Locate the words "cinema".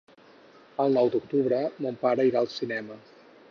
2.57-3.01